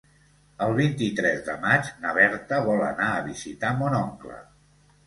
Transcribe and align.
El 0.67 0.71
vint-i-tres 0.79 1.43
de 1.49 1.57
maig 1.67 1.91
na 2.07 2.15
Berta 2.17 2.63
vol 2.71 2.83
anar 2.89 3.13
a 3.21 3.25
visitar 3.31 3.77
mon 3.85 4.03
oncle. 4.05 4.43